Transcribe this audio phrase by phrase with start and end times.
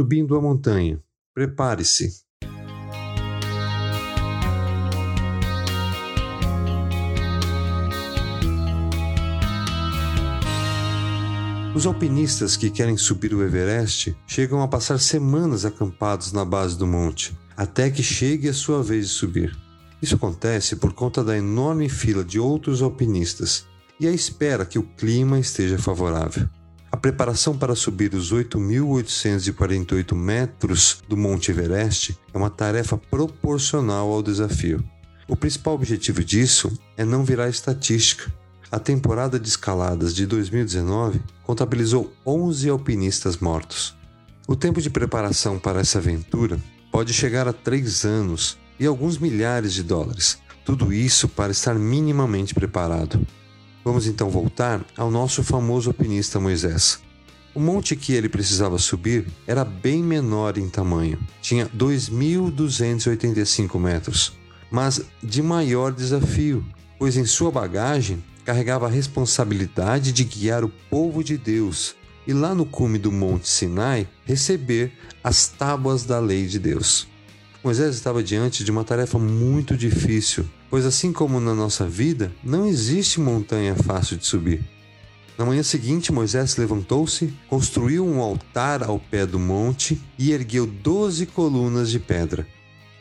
[0.00, 0.98] subindo a montanha.
[1.34, 2.10] Prepare-se.
[11.74, 16.86] Os alpinistas que querem subir o Everest chegam a passar semanas acampados na base do
[16.86, 19.54] monte, até que chegue a sua vez de subir.
[20.00, 23.66] Isso acontece por conta da enorme fila de outros alpinistas
[24.00, 26.48] e a espera que o clima esteja favorável.
[27.00, 34.84] Preparação para subir os 8.848 metros do Monte Everest é uma tarefa proporcional ao desafio.
[35.26, 38.30] O principal objetivo disso é não virar estatística
[38.72, 43.96] a temporada de escaladas de 2019 contabilizou 11 alpinistas mortos.
[44.46, 46.56] O tempo de preparação para essa aventura
[46.92, 50.38] pode chegar a três anos e alguns milhares de dólares.
[50.64, 53.26] Tudo isso para estar minimamente preparado.
[53.84, 57.00] Vamos então voltar ao nosso famoso alpinista Moisés.
[57.54, 64.32] O monte que ele precisava subir era bem menor em tamanho, tinha 2.285 metros,
[64.70, 66.64] mas de maior desafio,
[66.98, 72.54] pois em sua bagagem carregava a responsabilidade de guiar o povo de Deus e lá
[72.54, 74.92] no cume do Monte Sinai receber
[75.24, 77.08] as tábuas da lei de Deus.
[77.64, 82.66] Moisés estava diante de uma tarefa muito difícil, pois assim como na nossa vida, não
[82.66, 84.64] existe montanha fácil de subir.
[85.36, 91.26] Na manhã seguinte, Moisés levantou-se, construiu um altar ao pé do monte e ergueu doze
[91.26, 92.46] colunas de pedra,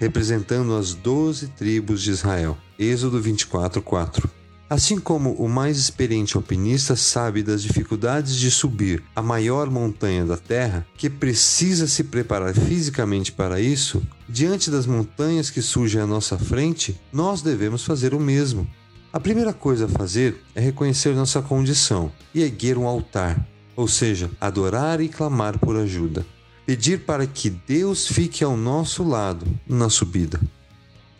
[0.00, 2.58] representando as doze tribos de Israel.
[2.78, 4.41] Êxodo 24, 4.
[4.68, 10.36] Assim como o mais experiente alpinista sabe das dificuldades de subir a maior montanha da
[10.36, 16.38] Terra, que precisa se preparar fisicamente para isso, diante das montanhas que surgem à nossa
[16.38, 18.66] frente, nós devemos fazer o mesmo.
[19.12, 23.46] A primeira coisa a fazer é reconhecer nossa condição e erguer um altar,
[23.76, 26.24] ou seja, adorar e clamar por ajuda.
[26.64, 30.40] Pedir para que Deus fique ao nosso lado na subida.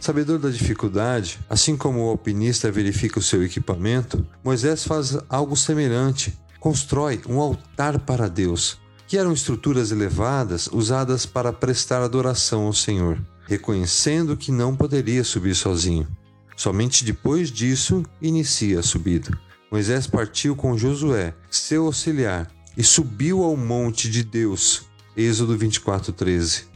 [0.00, 6.36] Sabedor da dificuldade, assim como o alpinista verifica o seu equipamento, Moisés faz algo semelhante.
[6.58, 13.20] Constrói um altar para Deus, que eram estruturas elevadas usadas para prestar adoração ao Senhor,
[13.46, 16.08] reconhecendo que não poderia subir sozinho.
[16.56, 19.30] Somente depois disso inicia a subida.
[19.70, 24.82] Moisés partiu com Josué, seu auxiliar, e subiu ao monte de Deus.
[25.14, 26.69] Êxodo 24:13.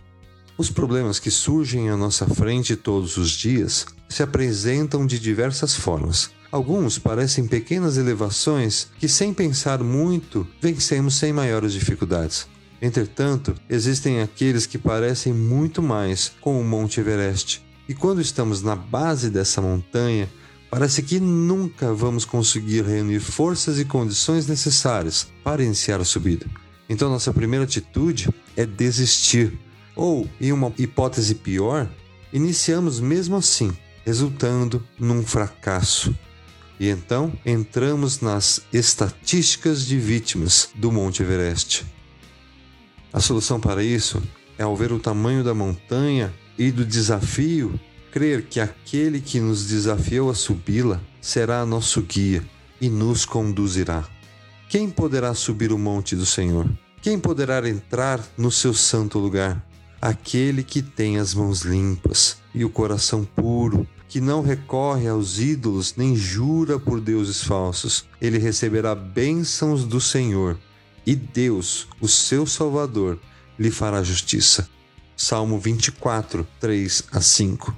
[0.57, 6.31] Os problemas que surgem à nossa frente todos os dias se apresentam de diversas formas.
[6.53, 12.47] Alguns parecem pequenas elevações que, sem pensar muito, vencemos sem maiores dificuldades.
[12.81, 17.61] Entretanto, existem aqueles que parecem muito mais com o Monte Everest.
[17.89, 20.31] E quando estamos na base dessa montanha,
[20.71, 26.47] parece que nunca vamos conseguir reunir forças e condições necessárias para iniciar a subida.
[26.89, 29.59] Então, nossa primeira atitude é desistir
[29.95, 31.89] ou, em uma hipótese pior,
[32.33, 33.73] iniciamos mesmo assim,
[34.05, 36.17] resultando num fracasso.
[36.79, 41.87] E então entramos nas estatísticas de vítimas do Monte Everest.
[43.13, 44.21] A solução para isso
[44.59, 47.79] é, ao ver o tamanho da montanha e do desafio,
[48.11, 52.45] crer que aquele que nos desafiou a subi-la será nosso guia
[52.81, 54.05] e nos conduzirá.
[54.69, 56.69] Quem poderá subir o monte do Senhor?
[57.01, 59.65] Quem poderá entrar no seu santo lugar?
[60.05, 65.95] Aquele que tem as mãos limpas e o coração puro, que não recorre aos ídolos
[65.97, 70.59] nem jura por deuses falsos, ele receberá bênçãos do Senhor,
[71.07, 73.19] e Deus, o seu Salvador,
[73.59, 74.69] lhe fará justiça.
[75.17, 77.75] Salmo 24, 3 a 5.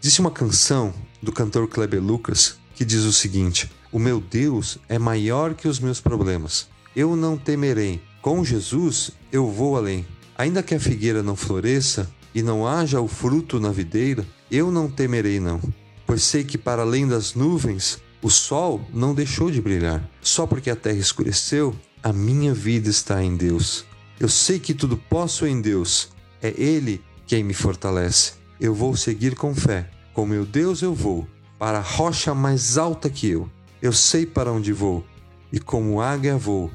[0.00, 4.98] Disse uma canção do cantor Kleber Lucas que diz o seguinte: O meu Deus é
[4.98, 6.66] maior que os meus problemas.
[6.96, 8.00] Eu não temerei.
[8.22, 10.06] Com Jesus eu vou além.
[10.42, 14.90] Ainda que a figueira não floresça e não haja o fruto na videira, eu não
[14.90, 15.60] temerei, não,
[16.04, 20.02] pois sei que para além das nuvens o sol não deixou de brilhar.
[20.20, 21.72] Só porque a terra escureceu,
[22.02, 23.84] a minha vida está em Deus.
[24.18, 26.08] Eu sei que tudo posso em Deus.
[26.42, 28.32] É Ele quem me fortalece.
[28.58, 29.88] Eu vou seguir com fé.
[30.12, 31.24] Com meu Deus eu vou,
[31.56, 33.48] para a rocha mais alta que eu.
[33.80, 35.06] Eu sei para onde vou,
[35.52, 36.68] e como águia vou.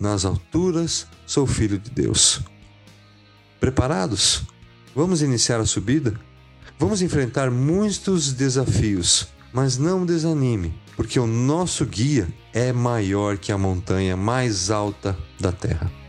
[0.00, 2.42] Nas alturas sou filho de Deus.
[3.62, 4.42] Preparados?
[4.92, 6.18] Vamos iniciar a subida?
[6.80, 13.56] Vamos enfrentar muitos desafios, mas não desanime, porque o nosso guia é maior que a
[13.56, 16.01] montanha mais alta da Terra.